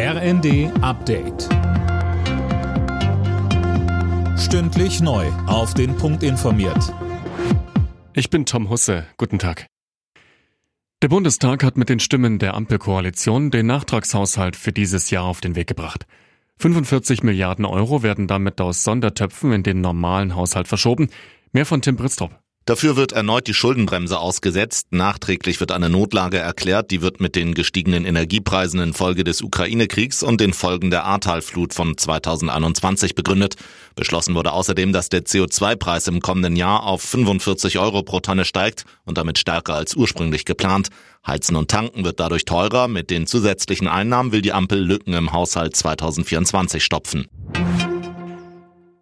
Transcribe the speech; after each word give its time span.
RND 0.00 0.70
Update. 0.80 1.48
Stündlich 4.38 5.00
neu. 5.00 5.26
Auf 5.48 5.74
den 5.74 5.96
Punkt 5.96 6.22
informiert. 6.22 6.94
Ich 8.14 8.30
bin 8.30 8.46
Tom 8.46 8.70
Husse. 8.70 9.06
Guten 9.16 9.40
Tag. 9.40 9.66
Der 11.02 11.08
Bundestag 11.08 11.64
hat 11.64 11.76
mit 11.76 11.88
den 11.88 11.98
Stimmen 11.98 12.38
der 12.38 12.54
Ampelkoalition 12.54 13.50
den 13.50 13.66
Nachtragshaushalt 13.66 14.54
für 14.54 14.70
dieses 14.70 15.10
Jahr 15.10 15.24
auf 15.24 15.40
den 15.40 15.56
Weg 15.56 15.66
gebracht. 15.66 16.06
45 16.58 17.24
Milliarden 17.24 17.64
Euro 17.64 18.04
werden 18.04 18.28
damit 18.28 18.60
aus 18.60 18.84
Sondertöpfen 18.84 19.50
in 19.50 19.64
den 19.64 19.80
normalen 19.80 20.36
Haushalt 20.36 20.68
verschoben. 20.68 21.08
Mehr 21.50 21.66
von 21.66 21.82
Tim 21.82 21.96
Britztrup. 21.96 22.38
Dafür 22.68 22.96
wird 22.96 23.12
erneut 23.12 23.46
die 23.46 23.54
Schuldenbremse 23.54 24.18
ausgesetzt. 24.18 24.88
Nachträglich 24.90 25.58
wird 25.58 25.72
eine 25.72 25.88
Notlage 25.88 26.36
erklärt. 26.36 26.90
Die 26.90 27.00
wird 27.00 27.18
mit 27.18 27.34
den 27.34 27.54
gestiegenen 27.54 28.04
Energiepreisen 28.04 28.78
infolge 28.78 29.24
des 29.24 29.40
Ukraine-Kriegs 29.40 30.22
und 30.22 30.38
den 30.38 30.52
Folgen 30.52 30.90
der 30.90 31.06
Ahrtalflut 31.06 31.72
von 31.72 31.96
2021 31.96 33.14
begründet. 33.14 33.54
Beschlossen 33.96 34.34
wurde 34.34 34.52
außerdem, 34.52 34.92
dass 34.92 35.08
der 35.08 35.24
CO2-Preis 35.24 36.08
im 36.08 36.20
kommenden 36.20 36.56
Jahr 36.56 36.82
auf 36.82 37.00
45 37.00 37.78
Euro 37.78 38.02
pro 38.02 38.20
Tonne 38.20 38.44
steigt 38.44 38.84
und 39.06 39.16
damit 39.16 39.38
stärker 39.38 39.72
als 39.72 39.96
ursprünglich 39.96 40.44
geplant. 40.44 40.88
Heizen 41.26 41.56
und 41.56 41.70
Tanken 41.70 42.04
wird 42.04 42.20
dadurch 42.20 42.44
teurer. 42.44 42.86
Mit 42.86 43.08
den 43.08 43.26
zusätzlichen 43.26 43.88
Einnahmen 43.88 44.30
will 44.30 44.42
die 44.42 44.52
Ampel 44.52 44.78
Lücken 44.78 45.14
im 45.14 45.32
Haushalt 45.32 45.74
2024 45.74 46.84
stopfen. 46.84 47.28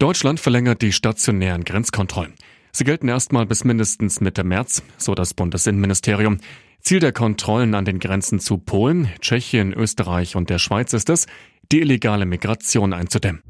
Deutschland 0.00 0.40
verlängert 0.40 0.82
die 0.82 0.90
stationären 0.90 1.62
Grenzkontrollen. 1.62 2.34
Sie 2.74 2.84
gelten 2.84 3.08
erstmal 3.08 3.44
bis 3.44 3.64
mindestens 3.64 4.20
Mitte 4.20 4.44
März, 4.44 4.82
so 4.96 5.14
das 5.14 5.34
Bundesinnenministerium. 5.34 6.38
Ziel 6.80 7.00
der 7.00 7.12
Kontrollen 7.12 7.74
an 7.74 7.84
den 7.84 7.98
Grenzen 7.98 8.40
zu 8.40 8.58
Polen, 8.58 9.10
Tschechien, 9.20 9.72
Österreich 9.74 10.36
und 10.36 10.48
der 10.48 10.58
Schweiz 10.58 10.94
ist 10.94 11.10
es, 11.10 11.26
die 11.70 11.80
illegale 11.80 12.24
Migration 12.26 12.92
einzudämmen. 12.92 13.42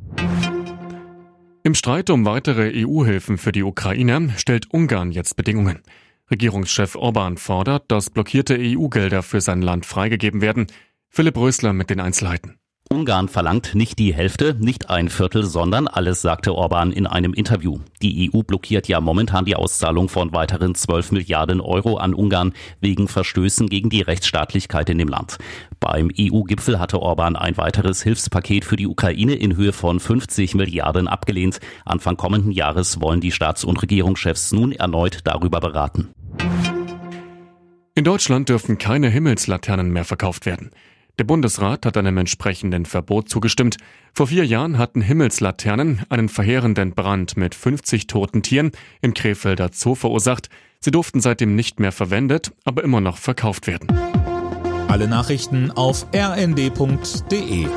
Im 1.63 1.75
Streit 1.75 2.11
um 2.11 2.25
weitere 2.25 2.73
EU-Hilfen 2.85 3.39
für 3.39 3.53
die 3.53 3.63
Ukraine 3.63 4.35
stellt 4.37 4.73
Ungarn 4.73 5.13
jetzt 5.13 5.37
Bedingungen. 5.37 5.83
Regierungschef 6.31 6.97
Orban 6.97 7.37
fordert, 7.37 7.91
dass 7.93 8.11
blockierte 8.11 8.59
EU-Gelder 8.59 9.23
für 9.23 9.41
sein 9.41 9.63
Land 9.63 9.87
freigegeben 9.87 10.41
werden. 10.41 10.67
Philipp 11.09 11.37
Rösler 11.37 11.73
mit 11.73 11.91
den 11.91 12.01
Einzelheiten. 12.01 12.59
Ungarn 12.93 13.29
verlangt 13.29 13.75
nicht 13.75 13.99
die 13.99 14.13
Hälfte, 14.13 14.55
nicht 14.61 14.91
ein 14.91 15.09
Viertel, 15.09 15.45
sondern 15.45 15.89
alles, 15.89 16.21
sagte 16.21 16.55
Orban 16.55 16.93
in 16.93 17.07
einem 17.07 17.33
Interview. 17.33 17.79
Die 18.03 18.31
EU 18.31 18.43
blockiert 18.43 18.87
ja 18.87 19.01
momentan 19.01 19.47
die 19.47 19.57
Auszahlung 19.57 20.11
von 20.11 20.35
weiteren 20.35 20.75
12 20.75 21.13
Milliarden 21.13 21.63
Euro 21.63 21.97
an 21.97 22.13
Ungarn 22.13 22.53
wegen 22.83 23.09
Verstößen 23.09 23.71
gegen 23.71 23.89
die 23.89 24.03
Rechtsstaatlichkeit 24.03 24.91
in 24.91 24.99
dem 24.99 25.09
Land. 25.09 25.39
Beim 25.81 26.11
EU-Gipfel 26.21 26.79
hatte 26.79 27.01
Orban 27.01 27.35
ein 27.35 27.57
weiteres 27.57 28.03
Hilfspaket 28.03 28.67
für 28.67 28.77
die 28.77 28.87
Ukraine 28.87 29.37
in 29.37 29.57
Höhe 29.57 29.73
von 29.73 29.99
50 29.99 30.55
Milliarden 30.55 31.09
abgelehnt. 31.09 31.61
Anfang 31.87 32.19
kommenden 32.19 32.53
Jahres 32.53 33.01
wollen 33.01 33.23
die 33.23 33.33
Staats- 33.33 33.65
und 33.65 33.81
Regierungschefs 33.81 34.53
nun 34.53 34.71
erneut 34.71 35.21
darüber 35.25 35.61
beraten. 35.61 36.11
In 37.95 38.05
Deutschland 38.05 38.51
dürfen 38.51 38.77
keine 38.77 39.09
Himmelslaternen 39.09 39.91
mehr 39.91 40.05
verkauft 40.05 40.45
werden. 40.45 40.73
Der 41.23 41.27
Bundesrat 41.29 41.87
hat 41.87 41.97
einem 41.97 42.19
entsprechenden 42.19 42.85
Verbot 42.85 43.29
zugestimmt. 43.29 43.77
Vor 44.13 44.27
vier 44.27 44.45
Jahren 44.45 44.77
hatten 44.77 45.01
Himmelslaternen 45.01 46.01
einen 46.09 46.29
verheerenden 46.29 46.97
Brand 46.97 47.37
mit 47.37 47.55
50 47.55 48.09
toten 48.09 48.43
Tieren 48.43 48.73
im 49.03 49.15
Krefelder 49.15 49.71
Zoo 49.73 49.95
verursacht. 49.95 50.49
Sie 50.81 50.91
durften 50.91 51.21
seitdem 51.21 51.55
nicht 51.55 51.79
mehr 51.79 51.93
verwendet, 51.93 52.51
aber 52.65 52.83
immer 52.83 53.01
noch 53.01 53.19
verkauft 53.19 53.69
werden. 53.69 53.87
Alle 54.89 55.07
Nachrichten 55.07 55.71
auf 55.71 56.09
rnd.de 56.13 57.69